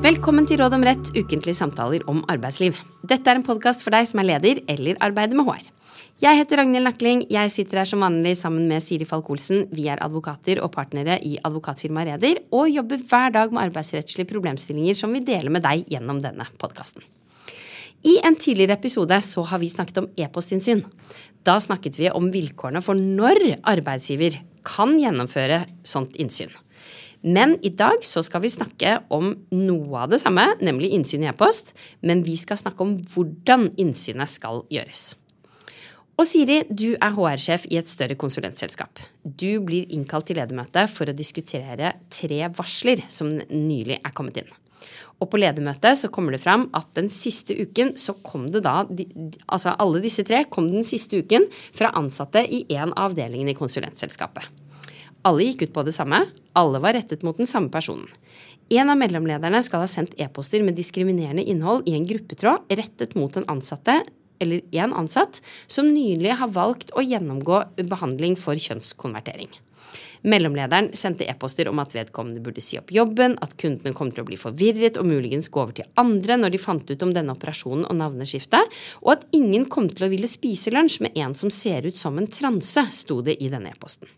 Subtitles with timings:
[0.00, 2.78] Velkommen til Råd om rett, ukentlige samtaler om arbeidsliv.
[3.04, 5.66] Dette er en podkast for deg som er leder eller arbeider med HR.
[6.24, 7.20] Jeg heter Ragnhild Nakling.
[7.28, 9.66] Jeg sitter her som vanlig sammen med Siri Falk-Olsen.
[9.76, 14.96] Vi er advokater og partnere i advokatfirmaet Reder og jobber hver dag med arbeidsrettslige problemstillinger
[14.96, 17.04] som vi deler med deg gjennom denne podkasten.
[18.00, 20.80] I en tidligere episode så har vi snakket om e-postinnsyn.
[21.44, 26.56] Da snakket vi om vilkårene for når arbeidsgiver kan gjennomføre sånt innsyn.
[27.20, 31.28] Men i dag så skal vi snakke om noe av det samme, nemlig innsyn i
[31.28, 31.74] e-post.
[32.00, 35.10] Men vi skal snakke om hvordan innsynet skal gjøres.
[36.20, 39.00] Og Siri, du er HR-sjef i et større konsulentselskap.
[39.24, 44.50] Du blir innkalt til ledermøte for å diskutere tre varsler som nylig er kommet inn.
[45.20, 48.78] Og på ledermøtet så kommer det fram at den siste uken så kom det da
[48.84, 53.58] Altså alle disse tre kom den siste uken fra ansatte i en av avdelingene i
[53.58, 54.48] konsulentselskapet.
[55.28, 56.22] Alle gikk ut på det samme,
[56.56, 58.08] alle var rettet mot den samme personen.
[58.70, 63.34] En av mellomlederne skal ha sendt e-poster med diskriminerende innhold i en gruppetråd rettet mot
[63.36, 63.98] en ansatte
[64.40, 69.50] eller en ansatt som nylig har valgt å gjennomgå behandling for kjønnskonvertering.
[70.22, 74.28] Mellomlederen sendte e-poster om at vedkommende burde si opp jobben, at kundene kom til å
[74.28, 77.86] bli forvirret og muligens gå over til andre når de fant ut om denne operasjonen
[77.88, 81.88] og navneskiftet, og at ingen kom til å ville spise lunsj med en som ser
[81.88, 84.12] ut som en transe, sto det i denne e-posten.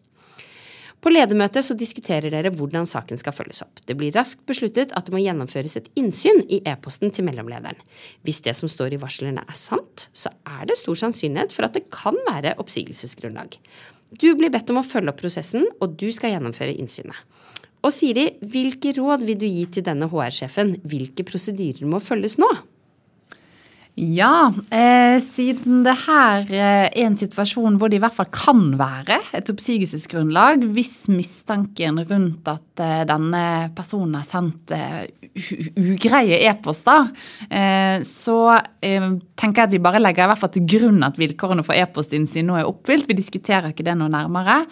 [1.03, 3.81] På ledermøtet så diskuterer dere hvordan saken skal følges opp.
[3.83, 7.81] Det blir raskt besluttet at det må gjennomføres et innsyn i e-posten til mellomlederen.
[8.23, 11.75] Hvis det som står i varslene er sant, så er det stor sannsynlighet for at
[11.75, 13.59] det kan være oppsigelsesgrunnlag.
[14.15, 17.19] Du blir bedt om å følge opp prosessen, og du skal gjennomføre innsynet.
[17.83, 20.77] Og Siri, hvilke råd vil du gi til denne HR-sjefen?
[20.87, 22.51] Hvilke prosedyrer må følges nå?
[23.93, 28.71] Ja, eh, siden det her eh, er en situasjon hvor det i hvert fall kan
[28.81, 33.43] være et oppsigelsesgrunnlag hvis mistanken rundt at eh, denne
[33.77, 35.05] personen har sendt eh,
[35.77, 37.11] ugreie e-poster,
[37.53, 38.39] eh, så
[38.81, 42.49] tenker jeg at vi bare legger i hvert fall til grunn at vilkårene for e-postinnsyn
[42.49, 43.05] nå er oppfylt.
[43.09, 44.63] Vi diskuterer ikke det noe nærmere.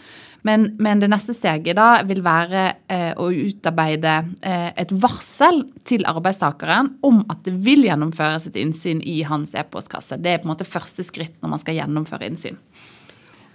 [0.47, 4.15] Men, men, det neste steget da vil være eh, å utarbeide
[4.47, 10.21] eh, et varsel til arbeidstakeren om at det vil gjennomføres et innsyn i hans e-postkasse.
[10.21, 12.59] Det er på en måte første skritt når man skal gjennomføre innsyn.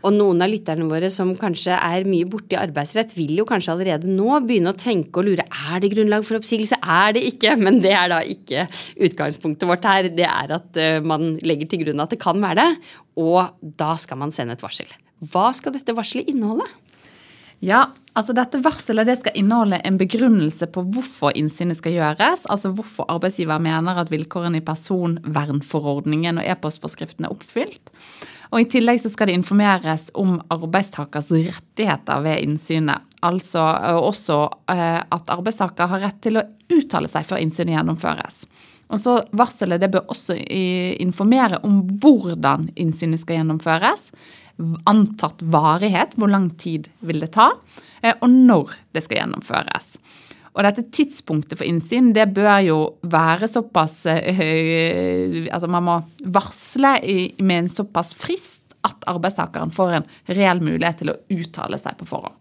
[0.05, 4.11] Og noen av lytterne våre som kanskje er mye borti arbeidsrett, vil jo kanskje allerede
[4.11, 7.55] nå begynne å tenke og lure er det grunnlag for oppsigelse, er det ikke?
[7.57, 8.67] Men det er da ikke
[9.07, 10.11] utgangspunktet vårt her.
[10.13, 13.95] Det er at uh, man legger til grunn at det kan være det, og da
[14.01, 14.93] skal man sende et varsel.
[15.23, 16.67] Hva skal dette varselet inneholde?
[17.63, 22.43] Ja, altså Dette varselet det skal inneholde en begrunnelse på hvorfor innsynet skal gjøres.
[22.51, 27.93] Altså hvorfor arbeidsgiver mener at vilkårene i personvernforordningen og e-postforskriften er oppfylt.
[28.53, 33.07] Og I tillegg så skal det informeres om arbeidstakers rettigheter ved innsynet.
[33.25, 33.63] Altså
[33.97, 34.37] også
[34.69, 36.45] eh, at arbeidstaker har rett til å
[36.75, 38.43] uttale seg før innsynet gjennomføres.
[38.93, 40.35] Og så Varselet det bør også
[41.01, 44.11] informere om hvordan innsynet skal gjennomføres
[44.87, 47.51] antatt varighet, hvor lang tid vil det ta,
[48.01, 49.97] eh, og når det skal gjennomføres.
[50.55, 56.95] Og dette tidspunktet for innsyn det bør jo være såpass høy, Altså man må varsle
[57.43, 62.07] med en såpass frist at arbeidstakeren får en reell mulighet til å uttale seg på
[62.07, 62.37] forhånd.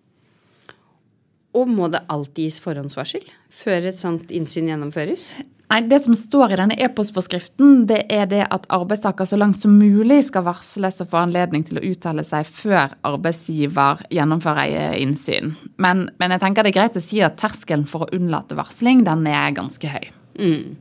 [1.54, 5.32] Og må det alltid gis forhåndsvarsel før et sånt innsyn gjennomføres?
[5.72, 9.78] Nei, Det som står i denne e-postforskriften, det er det at arbeidstaker så langt som
[9.78, 15.54] mulig skal varsles og få anledning til å uttale seg før arbeidsgiver gjennomfører innsyn.
[15.80, 19.06] Men, men jeg tenker det er greit å si at terskelen for å unnlate varsling,
[19.08, 20.10] den er ganske høy.
[20.38, 20.76] Mm.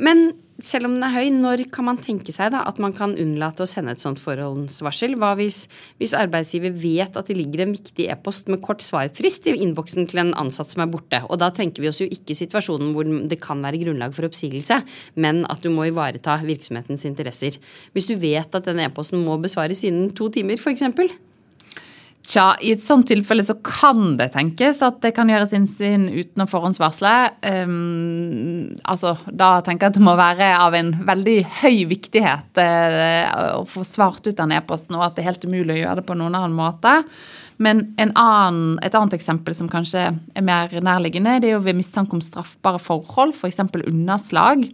[0.00, 3.14] Men selv om den er høy, når kan man tenke seg da, at man kan
[3.14, 5.14] unnlate å sende et sånt forhåndsvarsel?
[5.20, 5.60] Hva hvis,
[6.00, 10.24] hvis arbeidsgiver vet at det ligger en viktig e-post med kort svarfrist i innboksen til
[10.24, 11.22] en ansatt som er borte?
[11.30, 14.80] Og da tenker vi oss jo ikke situasjonen hvor det kan være grunnlag for oppsigelse,
[15.22, 17.60] men at du må ivareta virksomhetens interesser.
[17.94, 20.88] Hvis du vet at den e-posten må besvares innen to timer, f.eks.
[22.28, 26.44] Tja, i et sånt tilfelle så kan det tenkes at det kan gjøres innsyn uten
[26.44, 27.12] å forhåndsvarsle.
[27.40, 33.62] Um, altså, da tenker jeg at det må være av en veldig høy viktighet uh,
[33.62, 36.06] å få svart ut den e-posten, og at det er helt umulig å gjøre det
[36.10, 36.98] på noen annen måte.
[37.64, 42.12] Men annen, et annet eksempel som kanskje er mer nærliggende, det er jo ved mistanke
[42.12, 43.64] om straffbare forhold, f.eks.
[43.72, 44.68] For underslag.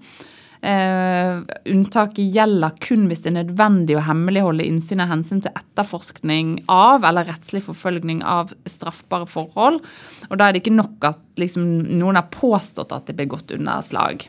[0.64, 6.54] Uh, unntaket gjelder kun hvis det er nødvendig å hemmeligholde innsyn av hensyn til etterforskning
[6.72, 9.82] av eller rettslig forfølgning av straffbare forhold.
[10.30, 11.66] Og Da er det ikke nok at liksom,
[11.98, 14.24] noen har påstått at det er begått underslag.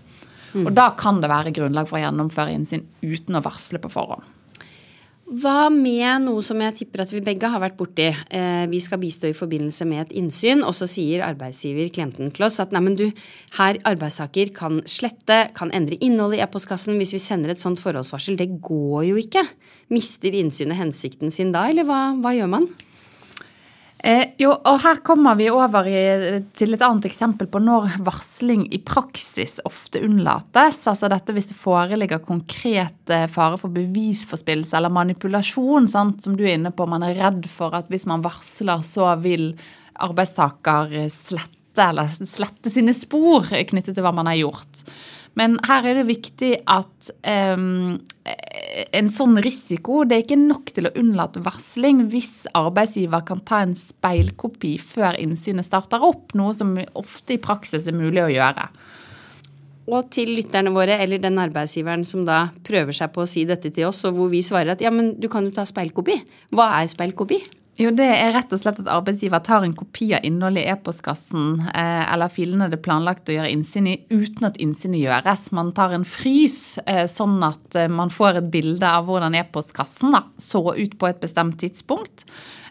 [0.51, 0.65] Mm.
[0.65, 4.34] Og Da kan det være grunnlag for å gjennomføre innsyn uten å varsle på forhånd.
[5.25, 8.11] Hva med noe som jeg tipper at vi begge har vært borti?
[8.13, 12.45] Eh, vi skal bistå i forbindelse med et innsyn, og så sier arbeidsgiver klienten til
[12.45, 13.07] oss at nei, du,
[13.57, 18.37] her arbeidstaker kan slette, kan endre innholdet i e-postkassen hvis vi sender et sånt forholdsvarsel.
[18.37, 19.41] Det går jo ikke.
[19.89, 22.69] Mister innsynet hensikten sin da, eller hva, hva gjør man?
[24.05, 26.01] Eh, jo, og her kommer vi over i,
[26.53, 30.83] til et annet eksempel på når varsling i praksis ofte unnlates.
[30.91, 36.45] Altså dette hvis det foreligger konkret eh, fare for bevisforspillelse eller manipulasjon, sant, som du
[36.45, 36.85] er inne på.
[36.85, 39.55] Man er redd for at hvis man varsler, så vil
[40.05, 44.85] arbeidstaker slette eller slette sine spor knyttet til hva man har gjort.
[45.35, 47.09] Men her er det viktig at
[47.57, 47.97] um,
[48.75, 53.61] en sånn risiko Det er ikke nok til å unnlate varsling hvis arbeidsgiver kan ta
[53.63, 58.69] en speilkopi før innsynet starter opp, noe som ofte i praksis er mulig å gjøre.
[59.85, 63.69] Og til lytterne våre, eller den arbeidsgiveren som da prøver seg på å si dette
[63.69, 66.17] til oss, og hvor vi svarer at ja, men du kan jo ta speilkopi.
[66.55, 67.43] Hva er speilkopi?
[67.75, 71.57] Jo, det er rett og slett at arbeidsgiver tar en kopi av innholdet i e-postkassen
[71.73, 75.49] eh, eller filene det er planlagt å gjøre innsyn i, uten at innsynet gjøres.
[75.57, 80.15] Man tar en frys, eh, sånn at eh, man får et bilde av hvordan e-postkassen
[80.39, 82.23] så ut på et bestemt tidspunkt.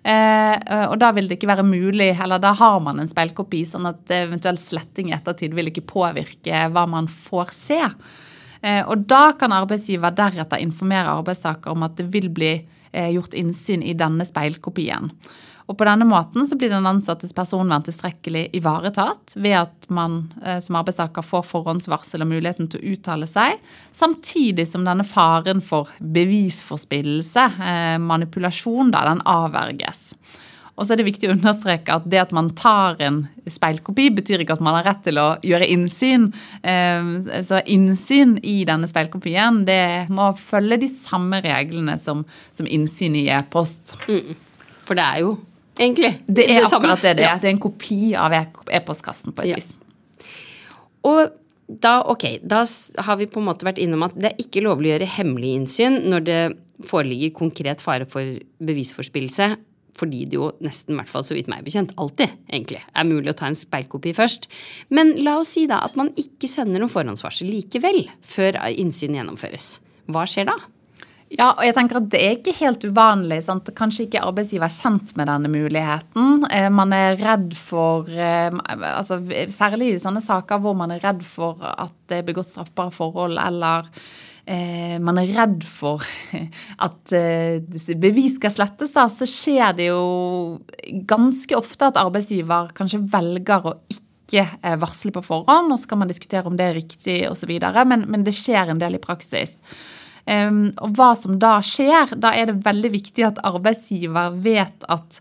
[0.04, 0.56] Eh,
[0.88, 4.08] og da vil det ikke være mulig, eller da har man en speilkopi, sånn at
[4.24, 7.82] eventuell sletting i ettertid vil ikke påvirke hva man får se.
[8.64, 12.54] Eh, og da kan arbeidsgiver deretter informere arbeidstaker om at det vil bli
[12.94, 15.10] gjort innsyn i denne speilkopien.
[15.64, 20.58] Og På denne måten så blir den ansattes personvern tilstrekkelig ivaretatt ved at man eh,
[20.60, 23.56] som arbeidstaker får forhåndsvarsel og muligheten til å uttale seg,
[23.96, 30.10] samtidig som denne faren for bevisforspillelse, eh, manipulasjon, da, den avverges.
[30.74, 34.42] Og så er det viktig å understreke at det at man tar en speilkopi, betyr
[34.42, 36.26] ikke at man har rett til å gjøre innsyn.
[36.66, 37.12] Ehm,
[37.46, 42.24] så innsyn i denne speilkopien, det må følge de samme reglene som,
[42.56, 43.94] som innsyn i e-post.
[44.08, 44.34] Mm.
[44.84, 45.36] For det er jo
[45.78, 47.38] egentlig det, det er akkurat det det er.
[47.38, 49.60] Det er en kopi av e-postkassen på et ja.
[49.60, 49.70] vis.
[51.06, 51.38] Og
[51.68, 52.64] da, okay, da
[53.06, 55.54] har vi på en måte vært innom at det er ikke lovlig å gjøre hemmelig
[55.60, 56.40] innsyn når det
[56.84, 59.52] foreligger konkret fare for bevisforspillelse
[59.98, 63.32] fordi det jo nesten, i hvert fall så vidt meg bekjent, alltid egentlig er mulig
[63.32, 64.48] å ta en speilkopi først.
[64.94, 69.76] Men la oss si da at man ikke sender noen forhåndsvarsel likevel før innsyn gjennomføres.
[70.10, 70.58] Hva skjer da?
[71.34, 73.40] Ja, og jeg tenker at Det er ikke helt uvanlig.
[73.46, 73.70] Sant?
[73.76, 76.44] Kanskje ikke arbeidsgiver er kjent med denne muligheten.
[76.50, 79.18] Eh, man er redd for eh, altså,
[79.50, 83.40] Særlig i sånne saker hvor man er redd for at det er begått straffbare forhold
[83.40, 83.88] eller
[84.44, 86.02] man er redd for
[86.86, 90.02] at eh, bevis skal slettes, da, så skjer det jo
[91.08, 95.72] ganske ofte at arbeidsgiver kanskje velger å ikke eh, varsle på forhånd.
[95.72, 97.56] og så kan man diskutere om det er riktig osv.,
[97.88, 99.56] men, men det skjer en del i praksis.
[100.24, 105.20] Um, og hva som da skjer, da er det veldig viktig at arbeidsgiver vet at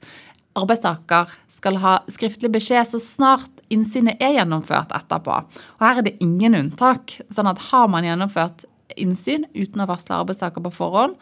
[0.56, 5.40] arbeidstaker skal ha skriftlig beskjed så snart innsynet er gjennomført etterpå.
[5.80, 7.18] Og her er det ingen unntak.
[7.34, 8.66] sånn at har man gjennomført
[9.02, 11.18] innsyn uten å varsle arbeidstaker på forhånd,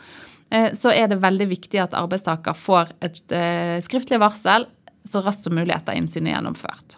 [0.52, 4.68] eh, så er det veldig viktig at arbeidstaker får et eh, skriftlig varsel
[5.08, 6.98] så raskt som mulig etter innsynet gjennomført.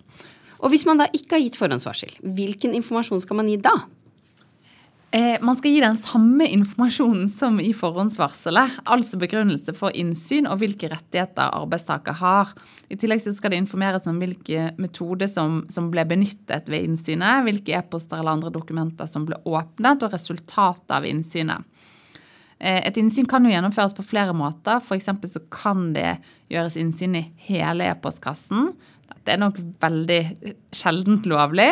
[0.64, 3.74] Og hvis man da ikke har gitt forhåndsvarsel, hvilken informasjon skal man gi da?
[5.13, 10.57] Eh, man skal gi den samme informasjonen som i forhåndsvarselet, altså begrunnelse for innsyn og
[10.63, 12.50] hvilke rettigheter arbeidstaker har.
[12.89, 17.75] I tillegg skal det informeres om hvilke metoder som, som ble benyttet ved innsynet, hvilke
[17.77, 21.62] e-poster eller andre dokumenter som ble åpnet, og resultatet av innsynet.
[22.58, 24.82] Eh, et innsyn kan jo gjennomføres på flere måter.
[24.82, 25.12] F.eks.
[25.29, 26.15] så kan det
[26.50, 28.72] gjøres innsyn i hele e-postkassen.
[29.13, 30.24] Dette er nok veldig
[30.74, 31.70] sjeldent lovlig.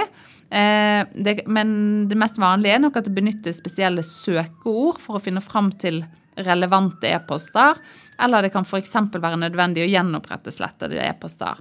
[0.51, 1.69] Eh, det, men
[2.09, 6.01] det mest vanlige er nok at det benyttes spesielle søkeord for å finne fram til
[6.35, 7.79] relevante e-poster,
[8.19, 8.97] eller det kan f.eks.
[9.15, 11.59] være nødvendig å gjenopprette slettede e-poster.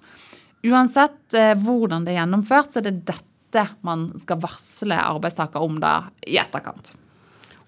[0.66, 5.78] Uansett eh, hvordan det er gjennomført, så er det dette man skal varsle arbeidstaker om
[5.82, 5.94] da
[6.26, 6.92] i etterkant.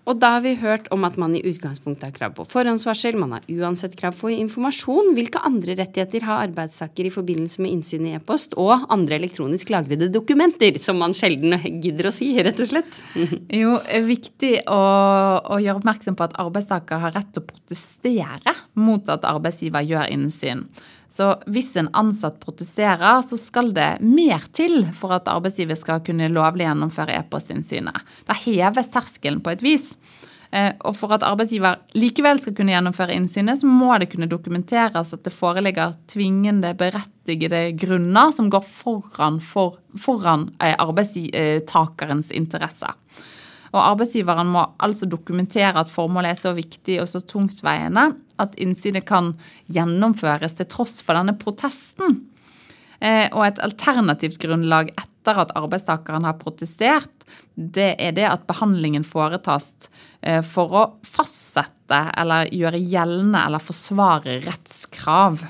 [0.02, 3.36] Og da har vi hørt om at man i utgangspunktet har krav på forhåndsvarsel, man
[3.36, 5.12] har uansett krav på informasjon.
[5.14, 10.10] Hvilke andre rettigheter har arbeidstaker i forbindelse med innsyn i e-post og andre elektronisk lagrede
[10.10, 11.54] dokumenter, som man sjelden
[11.84, 13.04] gidder å si, rett og slett?
[13.62, 14.80] jo, er viktig å,
[15.38, 20.10] å, gjøre oppmerksom på at arbeidstaker har rett til å protestere mot at arbeidsgiver gjør
[20.10, 20.66] innsyn.
[21.12, 26.30] Så hvis en ansatt protesterer, så skal det mer til for at arbeidsgiver skal kunne
[26.32, 27.98] lovlig gjennomføre e-postinnsynet.
[28.28, 29.90] Da heves terskelen på et vis.
[30.52, 35.12] Eh, og for at arbeidsgiver likevel skal kunne gjennomføre innsynet, så må det kunne dokumenteres
[35.12, 42.96] at det foreligger tvingende, berettigede grunner som går foran, for, foran eh, arbeidstakerens interesser.
[43.72, 48.10] Og arbeidsgiveren må altså dokumentere at formålet er så viktig og så tungtveiende
[48.42, 49.32] at innsynet kan
[49.72, 52.20] gjennomføres til tross for denne protesten.
[53.02, 57.10] Eh, og et alternativt grunnlag etter at arbeidstakeren har protestert,
[57.54, 64.38] det er det at behandlingen foretas eh, for å fastsette eller gjøre gjeldende eller forsvare
[64.46, 65.42] rettskrav.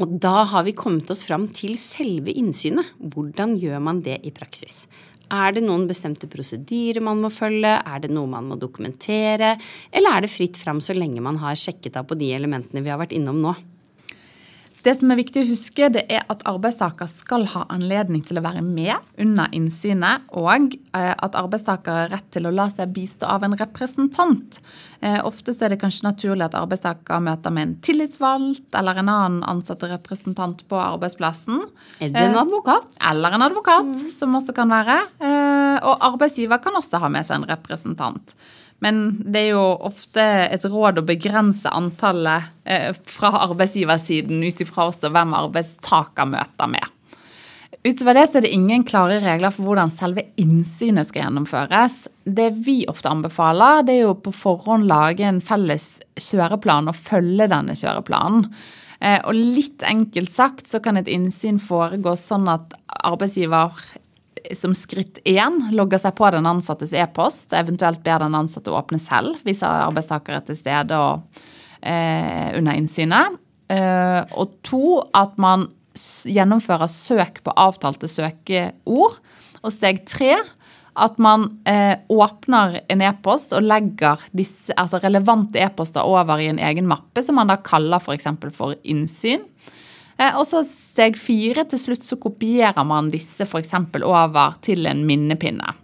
[0.00, 2.94] Og da har vi kommet oss fram til selve innsynet.
[3.12, 4.86] Hvordan gjør man det i praksis?
[5.30, 7.76] Er det noen bestemte prosedyrer man må følge?
[7.78, 9.54] Er det noe man må dokumentere?
[9.94, 12.90] Eller er det fritt fram så lenge man har sjekket av på de elementene vi
[12.90, 13.54] har vært innom nå?
[14.84, 18.44] Det som er viktig å huske, det er at arbeidstaker skal ha anledning til å
[18.44, 23.28] være med under innsynet, og eh, at arbeidstaker har rett til å la seg bistå
[23.28, 24.60] av en representant.
[25.04, 29.12] Eh, ofte så er det kanskje naturlig at arbeidstaker møter med en tillitsvalgt eller en
[29.12, 31.60] annen ansatte representant på arbeidsplassen.
[32.00, 32.96] Eller en eh, advokat.
[33.12, 34.14] Eller en advokat, mm.
[34.16, 34.96] som også kan være.
[35.80, 38.34] Og arbeidsgiver kan også ha med seg en representant.
[38.84, 44.88] Men det er jo ofte et råd å begrense antallet eh, fra arbeidsgiversiden ut ifra
[44.88, 46.96] også hvem arbeidstaker møter med.
[47.80, 52.02] Utover det så er det ingen klare regler for hvordan selve innsynet skal gjennomføres.
[52.28, 57.48] Det vi ofte anbefaler, det er jo på forhånd lage en felles kjøreplan og følge
[57.48, 58.50] denne kjøreplanen.
[59.00, 63.72] Eh, og litt enkelt sagt så kan et innsyn foregå sånn at arbeidsgiver
[64.56, 69.40] som skritt én logger seg på den ansattes e-post, eventuelt ber den ansatte åpne selv
[69.46, 71.42] hvis arbeidstaker er til stede og,
[71.82, 73.38] eh, under innsynet.
[73.70, 79.20] Eh, og to, at man gjennomfører søk på avtalte søkeord.
[79.60, 80.36] Og steg tre,
[81.00, 86.58] at man eh, åpner en e-post og legger disse, altså relevante e-poster over i en
[86.58, 88.28] egen mappe, som man da kaller f.eks.
[88.40, 89.44] For, for innsyn.
[90.20, 93.76] Eh, og så steg fire, til slutt så kopierer man disse f.eks.
[94.04, 95.76] over til en minnepinne.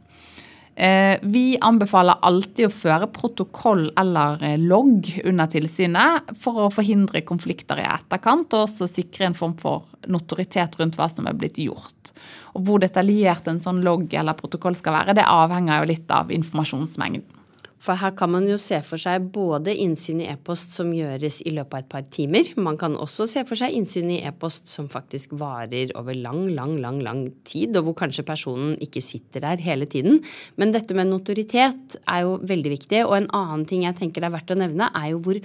[0.76, 7.22] Eh, vi anbefaler alltid å føre protokoll eller eh, logg under tilsynet for å forhindre
[7.24, 11.62] konflikter i etterkant, og også sikre en form for notoritet rundt hva som er blitt
[11.62, 12.12] gjort.
[12.52, 16.32] Og Hvor detaljert en sånn logg eller protokoll skal være, det avhenger jo litt av
[16.36, 17.35] informasjonsmengden.
[17.82, 21.52] For her kan man jo se for seg både innsyn i e-post som gjøres i
[21.54, 22.48] løpet av et par timer.
[22.58, 26.76] Man kan også se for seg innsyn i e-post som faktisk varer over lang, lang,
[26.82, 30.22] lang, lang tid, og hvor kanskje personen ikke sitter der hele tiden.
[30.56, 33.02] Men dette med notoritet er jo veldig viktig.
[33.04, 35.40] Og en annen ting jeg tenker det er verdt å nevne, er jo hvor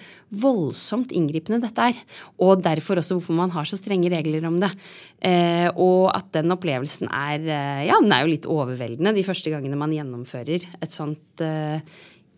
[0.46, 2.00] voldsomt inngripende dette er.
[2.42, 4.72] Og derfor også hvorfor man har så strenge regler om det.
[5.20, 9.52] Eh, og at den opplevelsen er eh, Ja, den er jo litt overveldende de første
[9.54, 11.84] gangene man gjennomfører et sånt eh,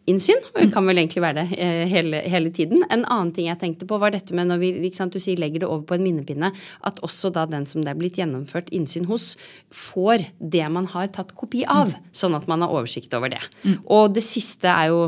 [0.10, 0.42] innsyn.
[0.54, 2.84] Og det kan vel egentlig være det eh, hele, hele, tiden.
[2.92, 5.64] En annen ting jeg tenkte på, var dette med når vi sant, du sier, legger
[5.64, 6.52] det over på en minnepinne,
[6.84, 9.34] at også da den som det er blitt gjennomført innsyn hos,
[9.74, 11.94] får det man har tatt kopi av.
[11.94, 12.12] Mm.
[12.24, 13.44] Sånn at man har oversikt over det.
[13.64, 13.80] Mm.
[13.96, 15.06] Og det siste er jo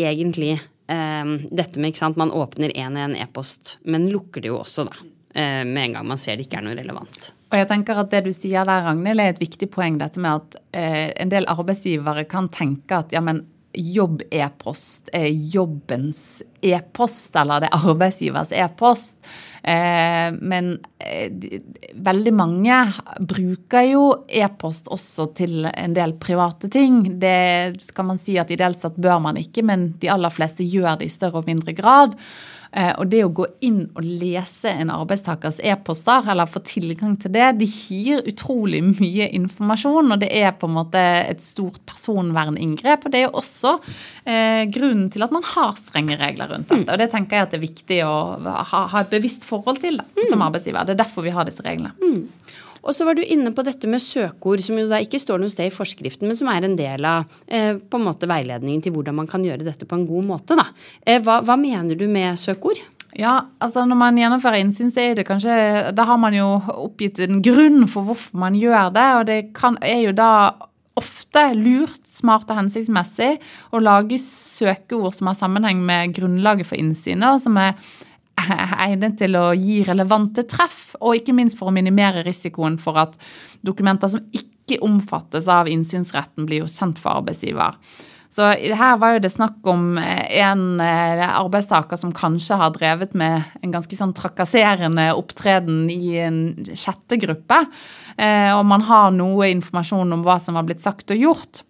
[0.00, 4.52] egentlig eh, dette med ikke sant, man åpner én og én e-post, men lukker det
[4.52, 5.12] jo også, da.
[5.34, 7.32] Eh, med en gang man ser det ikke er noe relevant.
[7.52, 9.98] Og jeg tenker at Det du sier der, Ragnhild, er et viktig poeng.
[10.00, 13.42] Dette med at eh, en del arbeidsgivere kan tenke at ja, men
[13.74, 19.18] jobb-e-post er jobbens e-post, eller det er arbeidsgivers e-post.
[19.62, 21.60] Eh, men eh,
[21.94, 22.78] veldig mange
[23.18, 27.04] bruker jo e-post også til en del private ting.
[27.22, 31.00] Det skal man si at ideelt sett bør man ikke, men de aller fleste gjør
[31.00, 32.18] det i større og mindre grad.
[32.72, 37.34] Eh, og det å gå inn og lese en arbeidstakers e-poster, eller få tilgang til
[37.34, 40.14] det, det gir utrolig mye informasjon.
[40.14, 43.04] Og det er på en måte et stort personverninngrep.
[43.04, 43.76] Og det er jo også
[44.24, 46.88] eh, grunnen til at man har strenge regler rundt dette.
[46.88, 48.14] Og det tenker jeg at det er viktig å
[48.72, 50.46] ha, ha et bevisst forhold til som mm.
[50.48, 50.88] arbeidsgiver.
[50.88, 51.92] Det er derfor vi har disse reglene.
[52.00, 52.24] Mm.
[52.82, 55.52] Og så var du inne på dette med søkeord, som jo da ikke står noe
[55.52, 58.96] sted i forskriften, men som er en del av eh, på en måte veiledningen til
[58.96, 60.58] hvordan man kan gjøre dette på en god måte.
[60.58, 60.66] Da.
[61.06, 62.82] Eh, hva, hva, mener du med søkeord?
[63.12, 65.52] Ja, altså Når man gjennomfører innsyn, så er det kanskje
[65.92, 69.76] Da har man jo oppgitt en grunn for hvorfor man gjør det, og det kan,
[69.84, 70.30] er jo da
[70.98, 73.34] ofte lurt, smart og hensiktsmessig
[73.72, 77.76] å lage søkeord som har sammenheng med grunnlaget for innsynet, og som er
[78.86, 83.18] egnet til å gi relevante treff, og ikke minst for å minimere risikoen for at
[83.64, 87.78] dokumenter som ikke omfattes av innsynsretten, blir jo sendt for arbeidsgiver.
[88.32, 93.12] Så her var jo det snakk om eh, en eh, arbeidstaker som kanskje har drevet
[93.18, 96.38] med en ganske sånn trakasserende opptreden i en
[96.72, 97.60] sjette gruppe,
[98.12, 101.62] og man har noe informasjon om hva som har blitt sagt og gjort.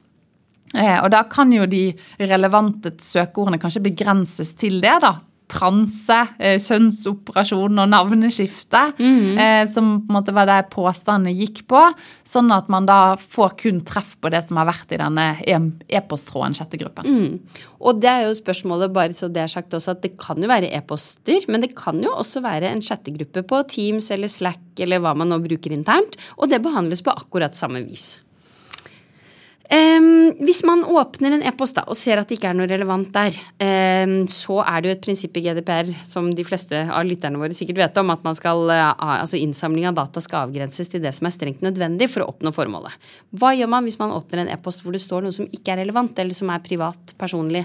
[0.75, 5.13] Og da kan jo de relevante søkeordene kanskje begrenses til det, da
[5.51, 9.39] transe, eh, kjønnsoperasjon og navneskifte, mm.
[9.39, 11.83] eh, som på en måte var det påstandene gikk på,
[12.29, 16.57] sånn at man da får kun treff på det som har vært i denne e-posttråden
[16.57, 17.09] chattegruppen.
[17.09, 17.63] Mm.
[17.83, 20.51] Og det er jo spørsmålet, bare så det er sagt også, at det kan jo
[20.51, 25.03] være e-poster, men det kan jo også være en chattegruppe på Teams eller Slack eller
[25.03, 28.23] hva man nå bruker internt, og det behandles på akkurat samme vis.
[29.73, 33.39] Em, hvis man åpner en e-post og ser at det ikke er noe relevant der,
[33.63, 37.57] em, så er det jo et prinsipp i GDPR som de fleste av lytterne våre
[37.57, 41.27] sikkert vet om, at skal, eh, altså innsamling av data skal avgrenses til det som
[41.27, 42.93] er strengt nødvendig for å oppnå formålet.
[43.33, 45.81] Hva gjør man hvis man åpner en e-post hvor det står noe som ikke er
[45.87, 47.65] relevant, eller som er privat, personlig?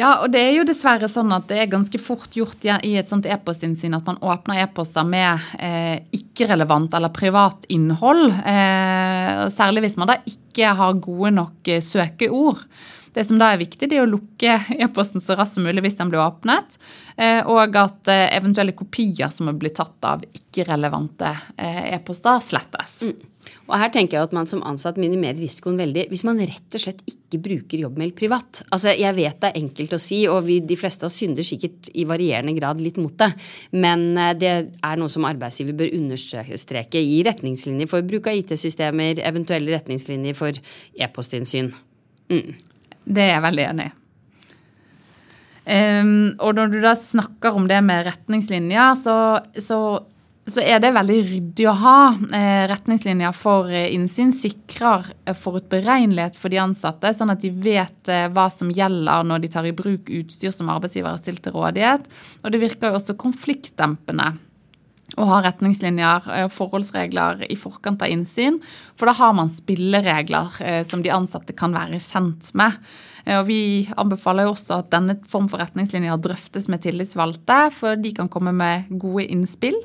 [0.00, 3.10] Ja, og det er jo dessverre sånn at det er ganske fort gjort i et
[3.10, 8.30] sånt e-postinnsyn at man åpner e-poster med eh, ikke-relevant eller privat innhold.
[8.32, 12.62] Eh, særlig hvis man da ikke har gode nok eh, søkeord.
[13.12, 15.98] Det som da er viktig, det er å lukke e-posten så raskt som mulig hvis
[15.98, 16.78] den blir åpnet.
[17.20, 23.02] Eh, og at eh, eventuelle kopier som er blitt tatt av ikke-relevante e-poster, slettes.
[23.70, 26.82] Og her tenker jeg at man som ansatt minimerer risikoen veldig hvis man rett og
[26.82, 28.62] slett ikke bruker jobbmail privat.
[28.70, 31.46] Altså, Jeg vet det er enkelt å si, og vi, de fleste av oss synder
[31.46, 33.30] sikkert i varierende grad litt mot det,
[33.72, 39.22] men eh, det er noe som arbeidsgiver bør understreke i retningslinjer for bruk av IT-systemer,
[39.22, 40.58] eventuelle retningslinjer for
[40.98, 41.72] e-postinnsyn.
[42.30, 43.96] Det er jeg veldig enig i.
[45.70, 49.16] Um, og når du da snakker om det med retningslinjer, så,
[49.54, 49.78] så,
[50.48, 51.96] så er det veldig ryddig å ha.
[52.34, 58.12] Eh, retningslinjer for eh, innsyn sikrer eh, forutberegnelighet for de ansatte, sånn at de vet
[58.34, 62.08] hva som gjelder når de tar i bruk utstyr som arbeidsgiver har stilt til rådighet.
[62.42, 64.32] Og det virker jo også konfliktdempende
[65.18, 68.60] å ha retningslinjer og forholdsregler i forkant av innsyn.
[68.98, 72.78] For da har man spilleregler som de ansatte kan være kjent med.
[73.34, 73.60] Og vi
[73.98, 78.54] anbefaler jo også at denne form for retningslinjer drøftes med tillitsvalgte, for de kan komme
[78.54, 79.76] med gode innspill.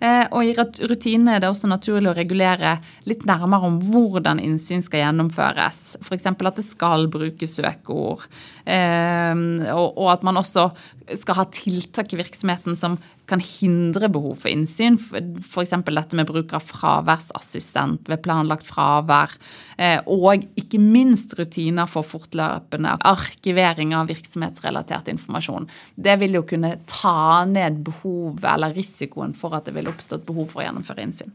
[0.00, 2.76] Eh, og i rutinene er det også naturlig å regulere
[3.08, 5.96] litt nærmere om hvordan innsyn skal gjennomføres.
[6.04, 6.28] F.eks.
[6.32, 8.26] at det skal brukes søkeord.
[8.66, 9.34] eh,
[9.76, 10.70] og at man også
[11.14, 14.98] skal ha tiltak i virksomheten som kan hindre behov for innsyn.
[14.98, 15.74] F.eks.
[15.86, 19.34] dette med bruk av fraværsassistent ved planlagt fravær.
[19.78, 25.66] eh, Og ikke minst rutiner for fortløpende arkivering av virksomhetsrelatert informasjon.
[25.96, 30.28] Det vil jo kunne ta ned behovet eller risikoen for at det vil oppstå et
[30.28, 31.34] behov for å gjennomføre innsyn.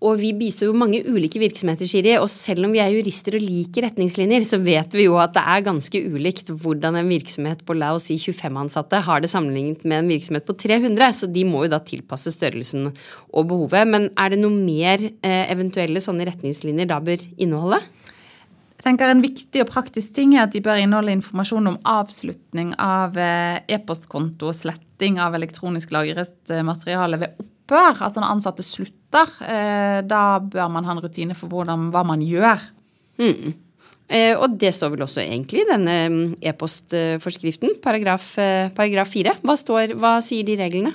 [0.00, 3.44] Og vi bistår jo mange ulike virksomheter, Shiri, og selv om vi er jurister og
[3.44, 7.76] liker retningslinjer, så vet vi jo at det er ganske ulikt hvordan en virksomhet på
[7.76, 11.44] la oss si 25 ansatte har det sammenlignet med en virksomhet på 300, så de
[11.44, 13.92] må jo da tilpasse størrelsen og behovet.
[13.92, 17.82] Men er det noe mer eh, eventuelle sånne retningslinjer da bør inneholde?
[18.80, 22.70] Jeg tenker En viktig og praktisk ting er at de bør inneholde informasjon om avslutning
[22.80, 28.00] av eh, e-postkonto og sletting av elektronisk lagret eh, materiale ved opphør.
[28.06, 29.34] Altså når ansatte slutter.
[29.44, 32.64] eh, Da bør man ha en rutine for hvordan, hva man gjør.
[33.20, 33.52] Mm.
[34.40, 39.34] og det står vel også egentlig i denne mm, e-postforskriften, paragraf, eh, paragraf 4.
[39.44, 39.58] Hva,
[40.00, 40.94] hva sier de reglene?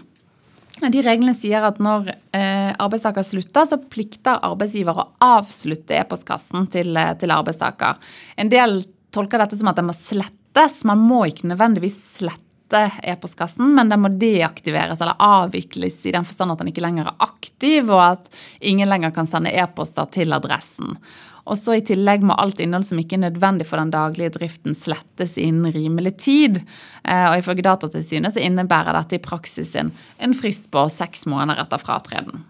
[0.83, 6.91] De reglene sier at når eh, arbeidstaker slutter, så plikter arbeidsgiver å avslutte e-postkassen til,
[6.99, 8.01] eh, til arbeidstaker.
[8.41, 8.81] En del
[9.15, 10.81] tolker dette som at den må slettes.
[10.88, 16.51] Man må ikke nødvendigvis slette e-postkassen, men den må deaktiveres eller avvikles i den forstand
[16.51, 20.97] at den ikke lenger er aktiv, og at ingen lenger kan sende e-poster til adressen.
[21.45, 24.73] Og så I tillegg må alt innhold som ikke er nødvendig for den daglige driften,
[24.77, 26.60] slettes innen rimelig tid.
[27.05, 31.62] Eh, og Ifølge Datatilsynet så innebærer dette i praksis en, en frist på seks måneder
[31.62, 32.43] etter fratreden.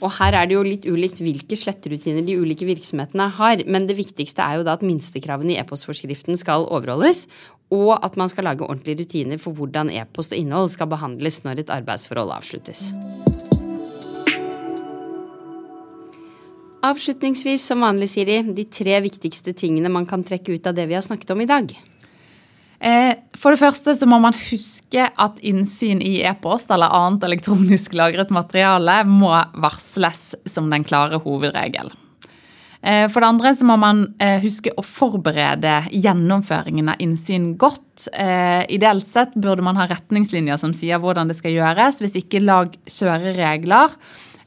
[0.00, 3.98] Og her er det jo litt ulikt hvilke sletterutiner de ulike virksomhetene har, men det
[3.98, 7.26] viktigste er jo da at minstekravene i e-postforskriften skal overholdes,
[7.70, 11.64] og at man skal lage ordentlige rutiner for hvordan e-post og innhold skal behandles når
[11.64, 12.88] et arbeidsforhold avsluttes.
[16.80, 20.96] Avslutningsvis, som vanlig, Siri, de tre viktigste tingene man kan trekke ut av det vi
[20.96, 21.74] har snakket om i dag.
[22.80, 27.92] Eh, For det første så må man huske at innsyn i e-post eller annet elektronisk
[27.98, 31.92] lagret materiale må varsles som den klare hovedregel.
[32.80, 38.08] Eh, For det andre så må man eh, huske å forberede gjennomføringen av innsyn godt.
[38.08, 42.00] Ideelt sett burde man ha retningslinjer som sier hvordan det skal gjøres.
[42.00, 43.92] Hvis ikke lag kjøreregler.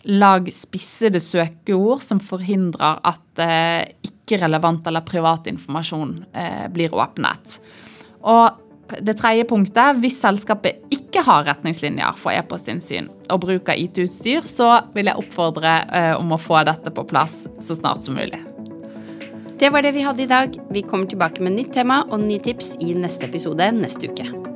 [0.04, 7.58] Lag spissede søkeord som forhindrer at eh, ikke-relevant eller privat informasjon eh, blir åpnet.
[8.28, 14.44] Og det tredje punktet, hvis selskapet ikke har retningslinjer for e-postinnsyn og bruk av IT-utstyr,
[14.44, 18.42] så vil jeg oppfordre eh, om å få dette på plass så snart som mulig.
[19.60, 20.58] Det var det vi hadde i dag.
[20.76, 24.53] Vi kommer tilbake med nytt tema og nye tips i neste episode neste uke.